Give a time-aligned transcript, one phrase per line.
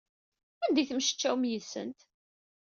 [0.63, 1.99] Anda ay temmectcawem yid-sent?